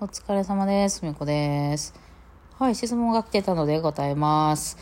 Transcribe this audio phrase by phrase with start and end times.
[0.00, 1.04] お疲れ様です。
[1.04, 1.92] みこです。
[2.56, 4.78] はい、質問が来てたので答えます。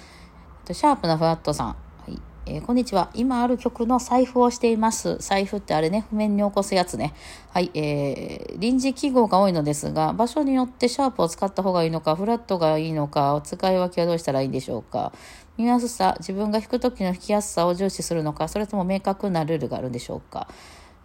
[0.70, 1.68] シャープなフラットさん。
[1.68, 1.74] は
[2.08, 3.08] い、えーこんにちは。
[3.14, 5.16] 今ある曲の財布をしています。
[5.20, 7.14] 財布ってあれね、譜面に起こすやつね。
[7.48, 15.14] はい、えー臨時記号が多いのですが、場所によってシャープを使った方がいいのか、フラットがいいのか、お使い分けはどうしたらいいんでしょうか。
[15.56, 20.46] 見やすさ、自分が弾く時の弾きやすさを重視するのか、それとも明確なルールがあるんでしょうか。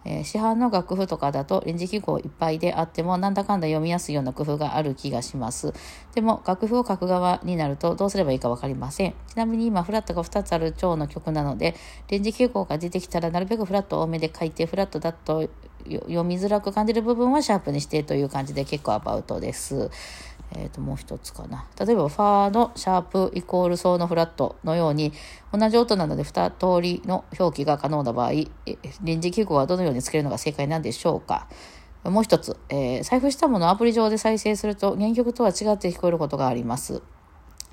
[0.04, 5.72] えー市販の楽譜とかだと臨時記号いっぱいであってもなんだかんだ読みやすいような工夫がある気がします。
[6.14, 9.14] でも楽譜を書く側になるとどうすればいいかわかりません。
[9.28, 11.74] ちなみに今フラットが2つある蝶の曲なので
[12.08, 15.48] 臨時記号が出てきたらなるべくフラット多めで書いてフラットだと
[15.84, 19.90] 読みづらく感じる部分はシャープにしてという感じで結構アバウトです。
[20.54, 21.66] えー、ともう一つかな。
[21.78, 25.12] 例えばファーのシャープイコールソーのフラットのように
[25.52, 28.32] 同じ音なので2通りの表記が可能な場合
[29.02, 31.48] 臨時記号はどのようにつけるのが正解なんでしょうか。
[32.04, 37.02] もう一つ、えー財布したものをアプリ上で再生すると原曲とは違って聞こえることがあります。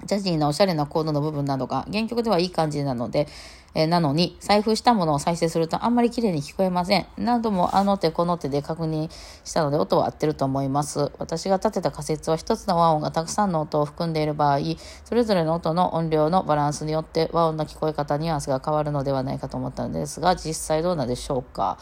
[0.06, 3.28] ジャジーなおしゃれなコードの部分などが原曲ではいい感じなので、
[3.76, 7.06] えーなのに財布したものを再生するとあんまり綺麗に聞こえません。
[7.18, 9.12] 何度もあの手この手で確認
[9.44, 11.12] したので音は合ってると思います。
[11.20, 14.60] 私が立てた仮説は一つの和音がたくさんの音を含んでいる場合、
[15.06, 21.78] それぞれの音の音量のバランスによって和音の聞こえ方ニュアンスが変わるのではないかと思ったのですが、実際どうなんでしょうか？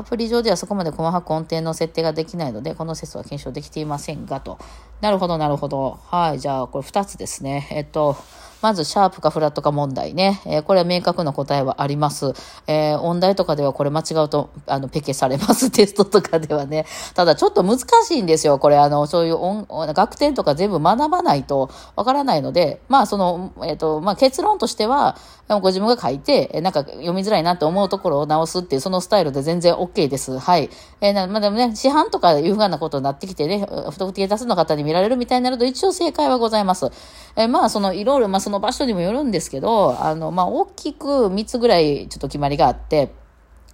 [0.00, 4.58] アプリ上ではそこまで細かく音程の設定ができないので、この説は検証できていませんが、と。
[5.02, 5.98] なるほど、なるほど。
[6.06, 7.68] はい、じゃあ、これ2つですね。
[7.70, 8.16] えっと、
[8.62, 10.40] まず、シャープかフラットか問題ね。
[10.46, 12.34] えーこれは明確な答えはあります。
[12.66, 15.70] えー音大とかではこれ間違うと、あの、ペケされます。
[15.70, 16.86] テストとかではね。
[17.14, 18.58] ただ、ちょっと難しいんですよ。
[18.58, 25.16] これ、あの、そういう音、学点とか全部学ばないとわからないので、まあ、その、えっと、まあ、結論としては、
[25.58, 30.38] ご自分が書いて、なんか読みづらいなって思うところを直すっていう、そのスタイルで全然 OK です。
[30.38, 30.70] はい。
[31.00, 36.90] えーまあ、でもね、市販とかいうふうなことになってきてね、不特定多数の方に見られるみたいになると、一応正解はございます。
[37.36, 43.12] えーまあ、その、いろいろ、まあ、その場所にもよるんですけど、あの、まあ、大きく3つぐらいちょっと決まりがあって、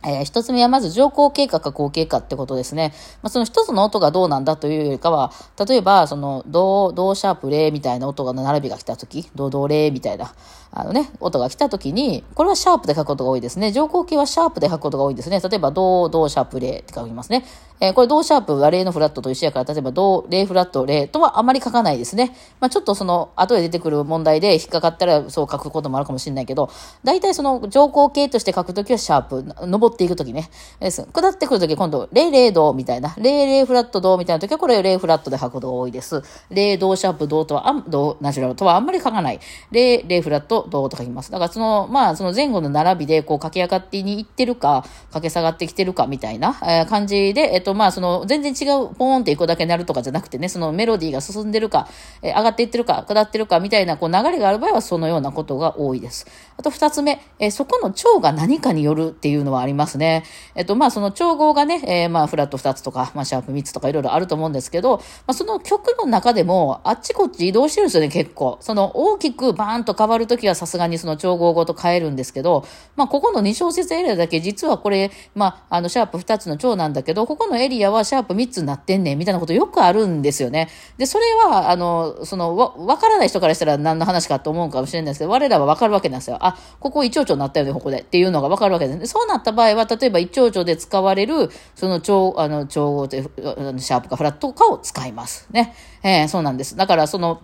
[0.06, 2.92] えー一つ目はまず上行経過か後経過ってことですね。
[3.22, 5.32] まあ、その一つの音がどうなんだというよりかは、
[5.68, 10.32] 例えば、その、ド、ドシャープレみたいな音が並びが来たとき、ド、ド、レみたいな、
[10.70, 13.72] あのね、音が来たときに、これはシャープで書くことが多いですね。
[13.72, 15.40] 上行形はシャープで書くことが多いですね。
[15.40, 17.44] 例えば、ド、ドシャープレって書きますね。
[17.80, 22.34] えーこれ、ドシャープはレのフラットと一緒やから、例えば、ド、レフラット、レとはあまり書かないですね。
[22.60, 26.70] まあ、ちょっとその、後で出てくる問題で引っかかったらそう書くこともあるかもしれないけど、
[27.04, 30.48] 大体その上行形として書くときはシャープ、登っていくときね。
[30.78, 31.06] です。
[31.12, 33.14] 下ってくるとき今度、レ、レ、ドみたいな。
[33.18, 36.22] レ、レフラット、ドみたいなときはこれレフラットで書くことが多いです。
[36.50, 39.40] レ、ドシャープ、ドとは、あんドナチュラルとはあんまり書かない。
[39.70, 41.30] レ、レフラット、ドと書きます。
[41.30, 51.88] だからその、まあその前後の並びでこう駆け上がってに行ってるか、駆け下がってきてるかみたいな、えー感じで、えっとまあその全然違うポーンって一個だけなるとかじゃなくてね、そのメロディーが進んでるか、
[52.22, 56.26] えー上がっていってるか、下ってるかみたいなこう流れがある場合はそのようなことが多いです。
[56.56, 60.24] あと二つ目、えーそこの調が何かによるっていうのはありますね。
[60.54, 68.58] えっとまあその調合がね、えーまあフラット二つとか、まあシャープ三つとかいろいろあると思うんですけど、まあその曲の中でもあっちこっち移動してるんですよね、結構。
[68.60, 72.66] その大きくバーンと変わるときはさすがにその調合ごと変えるんですけど、
[72.96, 80.68] まあここの2小節エリアだけ実はこれ、まああのシャープ2つの調なんだけど、ここのエリアはシャープ3つになってんねんみたいなことよくあるんですよね。
[80.98, 86.38] で、それは、あの、その、わ、わからない人からしたら何の話かと思うかもしれないですけど、我らはわかるわけなんですよ。
[86.40, 88.00] あ、ここ一丁々になったよね、ここで。
[88.00, 88.98] っていうのがわかるわけです。
[88.98, 95.46] でそうなった場合は、例えば一丁調で使われる、その調、あの、調合で、シャープかフラットかを使います。
[95.50, 95.74] ね。
[96.02, 96.76] えーそうなんです。
[96.76, 97.40] だから、その、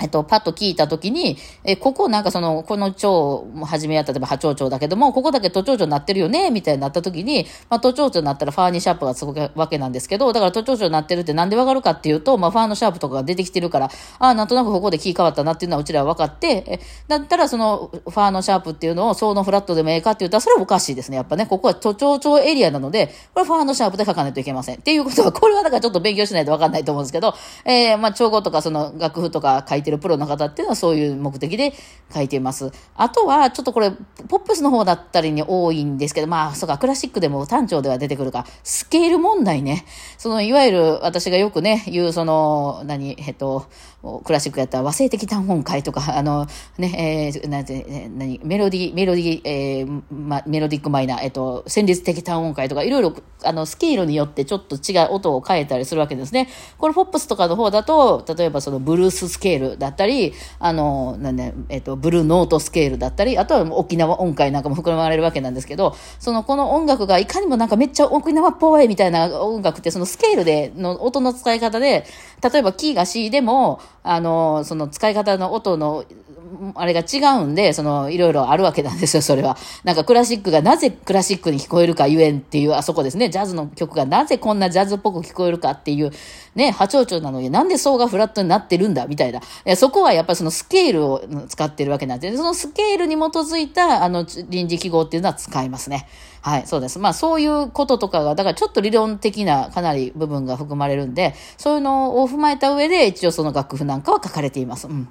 [0.00, 21.16] えっと、パッと聞いたときに、え、ここなんかその、この蝶、初めは例えば波長長だけども、ここだけ都長長になってるよね、みたいになったときに、まあ都長長になったらファーにシャープがつくわけなんですけど、だから都長長になってるってなんでわかるかっていうと、まあファーのシャープとかが出てきてるから、ああ、なんとなくここでキー変わったなっていうのはうちらは分かって、えだったらその、ファーのシャープっていうのを、ソーのフラットでもええかって言ったら、それはおかしいですね。
[21.16, 24.76] やっぱね、ここは都長長エリアなので、これファーのシャープで書かないといけません。
[24.76, 27.34] っていうことは、これはだからちょっと勉強しないと分かんないと思うんですけど、
[27.64, 31.72] えー、まあ調合とかその楽譜とか書いてるプロの方っていうのはそういう目的で
[32.12, 32.72] 書いています。
[32.94, 33.90] あとは、ちょっとこれ、
[34.28, 39.84] ポップスの方だったりに多いんですけど、まあ、そうか、クラシックでも単調では出てくるか、スケール問題ね。
[40.18, 43.66] その、いわゆる、私がよくね、言う、その、何、えっと、
[44.24, 46.46] クラシックやったら和声的単音階とか、 あの、
[46.78, 53.14] ね、えー、なんて、えー何、メロディ、メロディ、えーま、メロディックマイナー、えっと、旋律的単音階とか、いろいろ、
[53.44, 56.48] あの、スケールによってちょっと違う音を変えたりするわけですね。
[56.78, 72.04] これ、ポップスとかの方だと、例えばその、ブルーススケールだったり、あの、なんね、えっと、ブルーノートスケールだったり、あとは沖縄音階なんかも含まれるわけなんですけど、その、この音楽がいかにもなんかめっちゃ沖縄っぽいみたいな音楽って、そのスケールでの音の使い方で、
[72.42, 76.04] 例えばキーが C でも、あの、その使い方の音の
[76.74, 79.56] あれが違うんで、その、いろいろあるわけなんですよ、それは。
[79.84, 83.30] なんかクラシックがなぜクラシックに聞こえるかゆえんっていう、あそこですね。
[83.30, 86.10] ジャズの曲がなぜこんなジャズっぽく聞こえるかっていう、
[86.54, 89.40] ね、波長長なのになんで層がフラットになってるんだみたいな。
[89.76, 96.08] そこはやっぱりそのスケールを使ってるわけなんで、そのスケールに基づいた、あの、臨時記号っていうのは使いますね。
[96.42, 96.98] はい、そうです。
[96.98, 104.88] まあそういうこととかが、だからちょっと理論的なかなり部分が含まれるんで、そういうのを踏まえた上で一応その楽譜なんかは書かれています。
[104.88, 105.08] うん。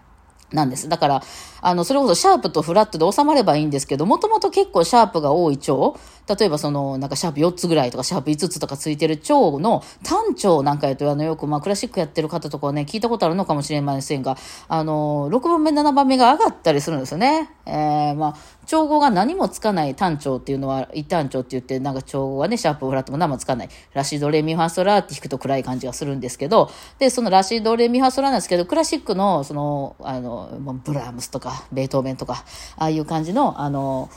[0.52, 0.90] なんです。
[0.90, 1.24] だから、
[1.62, 5.98] あの、それこそシャープとフラットで収まればいいんですけど、もともと結構シャープが多い蝶、
[6.30, 14.38] 例えばその、なんかシャープ4つぐらいとか、シャープ5つとかついてる蝶の単調なんかやと、あの、よく、まあ、クラシックやってる方とかね、聞いたことあるのかもしれませんが、
[14.68, 17.50] あの、6番目、7番目が上がったりするんですよね。
[17.66, 18.36] えー、まあ、
[18.70, 23.70] 調合が何もつかない単調っていうのは、一単調って言って、なんか調合はね、シャープ、フラットも何もつかない。
[23.94, 30.50] ラシドレミファソラって弾くと暗い感じがするんですけど、で、そのラシドレミファソラなんですけど、クラシックの、その、あの、
[30.86, 32.44] ブラームスとか、ベートーベンとか、
[32.78, 34.10] ああいう感じの、あの、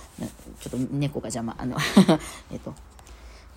[0.61, 1.77] ちょっと猫が邪魔、あの
[2.53, 2.75] えっと、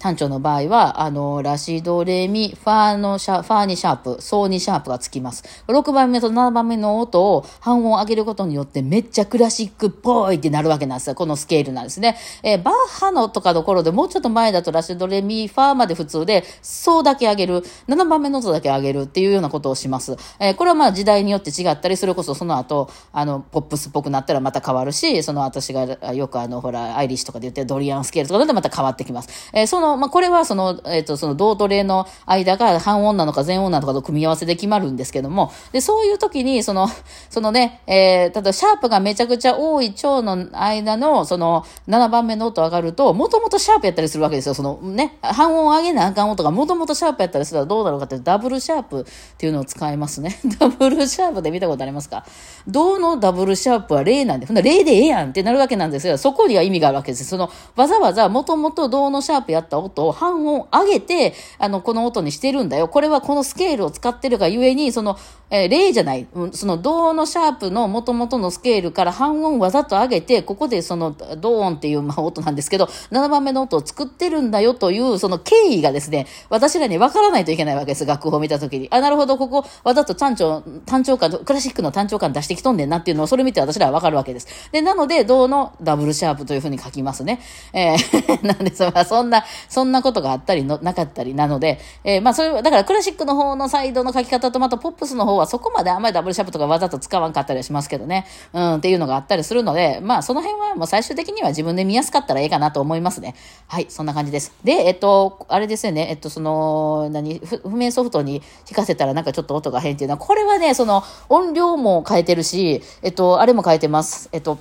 [0.05, 5.43] 短調の場合は、あの、ラシド、レミ、ファーのシャ、ファーにシャープ、ソーにシャープがつきます。
[5.67, 11.15] 6番目と7番目の音を半音上げることによってめっちゃクラシックっぽいってなるわけなんですよ。
[11.15, 12.17] このスケールなんですね。
[12.43, 20.15] えー、バッハのとかの頃でもうちょっと前だとラシド、レミ、ファーまで普通で、ソーだけ上げる、7番目の音だけ上げるっていうようなことをします。
[20.39, 29.49] えー、これはまあ時代によって違ったり、それこそその後、あの、ポップスっぽくなったらまた変わるし、その私がよくあの、ほら、アイリッシュとかで言ってドリアンスケールとかだとまた変わってきます。
[29.51, 36.87] えー、その、まあ、これはその、えっ、ー、と、その同トレの間が半音なのか全音なのかと組み合わせで決まるんですけども、で、そういう時に、その、
[37.29, 44.53] そのね、えー、ただシャープがめちゃくちゃ多い蝶の間の、その、7番目の音上がると、もともとシャープやったりするわけですよ。
[44.53, 49.05] そのね、半音上げなあかん音がもともとシャープやったりするとどうなるかってダブルシャープっ
[49.37, 50.39] ていうのを使いますね。
[50.59, 52.25] ダブルシャープで見たことありますか？
[52.67, 56.17] 銅のダブルシャープは0なんで、ほんな0でええやんってなるわけなんですよ。
[56.17, 57.25] そこには意味があるわけです。
[57.25, 62.87] その、わざわざもともと銅のシャープやった音を半音上げて、あの、この音にしてるんだよ。
[62.87, 65.17] これはこのスケールを使ってるがゆえに、その、
[65.51, 78.05] えー、例じゃない、その、銅のシャープの元々のスケールから半音わざと上げて、ここでその、ドーンっていう、まあ、音なんですけど、7番目の音を作ってるんだよという、その経緯がですね、私らに分からないといけないわけです。
[78.05, 78.87] 楽譜を見たときに。
[78.91, 84.47] あ、なるほど、ここ、わざと単調、単調感、クラシックの単調感出してきとんねんなっていうのを、それ見て私らは分かるわけです。
[84.71, 87.39] で、なので、銅のダブルシャープというふうに書きますね。
[87.73, 88.83] えー、 なんです。
[88.83, 98.25] まあ、そんな、そんなことがあったりの、なかったりなので、えー、まあ、それ、だからクラシックの方のサイドの書き方と、またポップスの方はそこまであんまりダブルシャープとかわざと使わんかったりしますけどね。
[98.53, 103.35] うん、っていうのがあったりするので、まあ、その辺はもう最終的には自分で見やすかったらええかなと思いますね。
[103.67, 104.53] はい、そんな感じです。
[104.63, 114.29] で、えっと、あれですよね、えっと、その、何、譜面ソフトに弾かせたらなんかちょっと音が変っていうのは、これはね、その、音量も変えてるし、えっと、あれも変えてます。
[114.31, 114.57] えっと、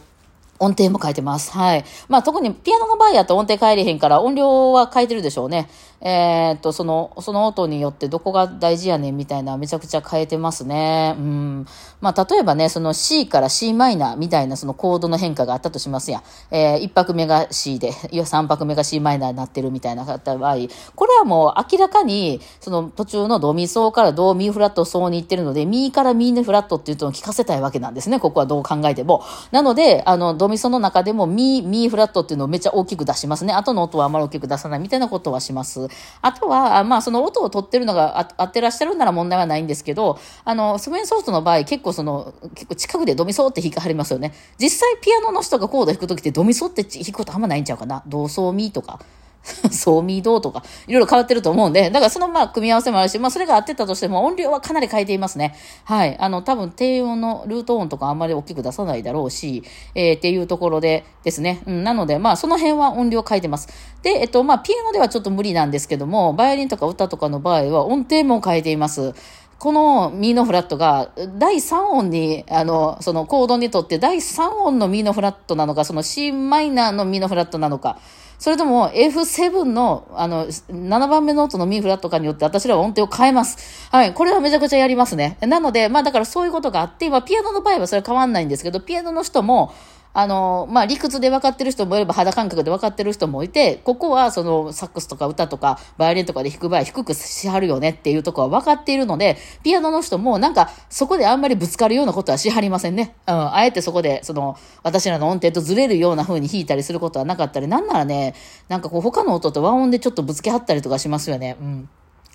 [0.58, 1.52] 音程も変えてます。
[1.52, 1.84] はい。
[2.08, 5.68] まあ特にピアノの場合やと音程変えれへんから音量は変えてるでしょうね。
[6.06, 11.14] えー、っと、その、その音によってどこが大事やねんみたいなめちゃくちゃ変えてますね。
[11.16, 11.66] うん。
[12.02, 16.22] まあ例えばね、その C から c マイナーみたいなそのコードの変化があったとしますやん。
[16.50, 20.56] えー、1拍目が C で、いや3拍目が c マイナーになってるみたいな場合、
[20.94, 28.20] これはもう明らかにその途中のドミソからドミフラットソに行ってるので、ミからミーネフラットっていうのを聞かせたいわけなんですね。
[28.20, 29.24] ここはどう考えても。
[29.52, 33.54] なので、あの、ドミソの中でもミー、ミーフラットっていうのをめっちゃ大きく出しますね。
[33.54, 35.88] 後の音はあまり大きく出さないみたいなことはします。
[36.20, 44.34] あとは、まあその音を取ってるのが合ってらっしゃるなら問題はないんですけど、あの、スメンソフトの場合結構その、結構近くでドミソって弾かはりますよね。
[44.58, 48.02] 実際ピアノの人がコード弾くときってドミソって弾くことあんまないんちゃうかな。
[48.06, 49.00] ドソミとか。
[49.70, 55.54] そうミードとか、いろいろ変わってると思うんで、だからそのまあ組み合わせもあるし、まあそれが合ってたとしても音量はかなり変えていますね。
[55.84, 56.16] はい。
[56.18, 59.62] あの、多分低音のルート音とかあんまり大きく出さないだろうし、
[59.94, 61.62] えー、っていうところでですね。
[61.66, 63.68] うん、なのでまあその辺は音量変えてます。
[64.02, 69.14] で、えっとまあピアノではちょっと無理なんですけども、バイオリンとか歌とかの場合は音程も変えています。
[69.58, 77.98] このミのフラットが第3音に、あの、そのコードにとって第3音のミのフラットなのか、その C マイナーのミのフラットなのか、
[78.44, 83.88] それとも F7 の、あの、7番目の音のミーフラットかによって私らは音程を変えます。
[83.90, 84.12] はい。
[84.12, 85.38] これはめちゃくちゃやりますね。
[85.40, 89.72] なので、まあだからそういうことがあって、今ピアノの場合はそれは変わんないんですけど、ピアノの人も、
[90.14, 103.16] あの、まあ、理屈で分かってる人もいれば肌感覚で分かってる人もいて、ここはそのサックスとか歌とかバイオリンとかで弾く場合低くしはるよねっていうとこは分かっているので、ピアノの人もなんかそこであんまりぶつかるようなことはしはりませんね。
[103.26, 108.34] うん、あえてそこでその私らの音程とずれるような風に弾いたりすることはなかったり、なんならね、
[108.68, 111.56] なんかこう他の音と和音でちょっとぶつけはったりとかしますよね。
[111.60, 111.88] うん。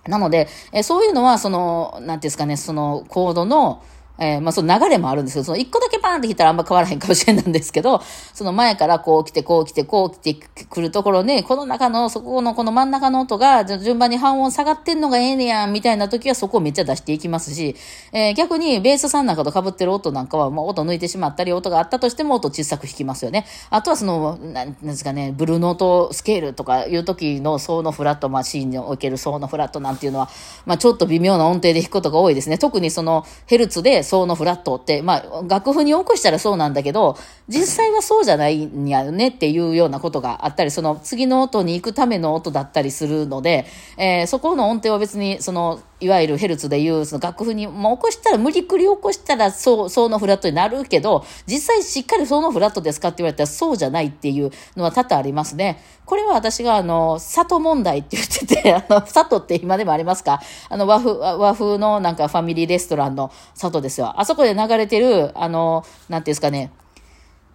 [0.08, 3.84] なので、えそういうのは、その、なんていうんですかね、そのコードの、
[4.20, 8.02] えー、まあその流れもあるんですけど、その一個だけバーンって来たらあんま変わらへんかもしれないんですけど、
[8.34, 17.76] その前からこう来て、こう来て、こう来てくるところね、この中の、そこのこの真ん中の音が順番に半音下がってんのがええねやん、みたいな時はそこをめっちゃ出していきますし、
[18.12, 23.46] えー、逆にベースさんなんかと被ってる音なんかはもう音抜いてしまったり、音があったとしても音小さく弾きますよね。
[23.70, 30.30] あとはその、なんですかね、ブルーノートスケールとかいう時のソーのフラット、まあシーンにおけるソーのフラットなんていうのは、
[30.66, 32.58] まあちょっと微妙な音程で弾くことが多いですね。
[32.58, 37.16] 特にそのヘルツでソーのフラットって、まあ、楽譜に起こしたらそうなんだけど、
[37.48, 55.84] 実際はそうじゃないんやねっていうようなことがあったり、その次の音に行くための音だったりするので、えー、そこの音程は別に、その、いわゆるヘルツでいう、その楽譜に、もう起こしたら、無理くり起こしたら、そう、そうのフラットになるけど、実際しっかりそうのフラットですかって言われたら、そうじゃないっていうのは多々ありますね。
[56.06, 60.42] これは私が、あの、里問題って言ってて、 あの、里って今でもありますか？
[60.70, 64.20] あの、和風、和風のなんかファミリーレストランの里ですよ。
[64.20, 66.72] あそこで流れてる、あの、なんていうんですかね、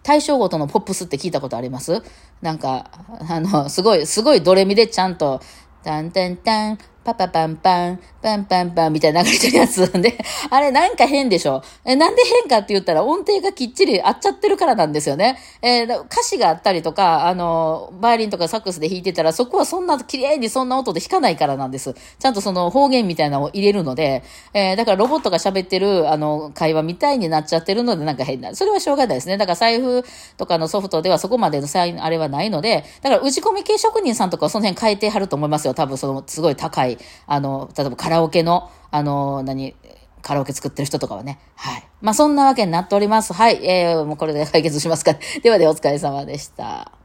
[0.03, 2.03] 対象ごとのポップスって聞いたことあります？
[2.43, 2.91] なんか、
[3.29, 5.41] あの、すごい、すごいドレミでちゃんと、
[5.83, 10.19] タンタンタン、パパパンパン、パンパンパンみたいな流れてるやつで、
[10.51, 11.63] あれなんか変でしょ？
[11.85, 15.39] え、なんで変かって言ったら音程がきっちり合っちゃってるからなんですよね。
[15.63, 21.95] えー、歌詞があったりとか、あの、バイオリンとかサックスで弾いてたら、そこはそんな綺麗にそんな音で弾かないからなんです。
[22.19, 24.23] ちゃんとその方言みたいなのを入れるので、
[24.55, 28.55] えー、だからロボットが喋ってる、あの、会話みたいになっちゃってるのでなんか変な。
[28.55, 29.37] それはしょうがないですね。
[29.37, 30.03] だから財布
[30.39, 35.75] とかのソフトではそこまでのあれはないので、だから打ち込み系職人さんとかはその辺変えてはると思いますよ。
[35.75, 36.94] 多分その、すごい高い、
[37.27, 39.75] あの、例えばカラオケの、あの、何、
[40.23, 41.39] カラオケ作ってる人とかはね。
[41.55, 41.85] はい。
[42.01, 43.33] まあ、そんなわけになっております。
[43.33, 43.65] はい。
[43.65, 45.17] えー、もうこれで解決しますか。
[45.43, 47.04] ではでお疲れ様でした。